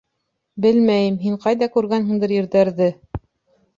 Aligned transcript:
Белмәйем, 0.65 1.19
һин 1.27 1.37
ҡайҙа 1.45 1.69
күргәнһеңдер 1.75 2.35
ирҙәрҙе. 2.39 2.93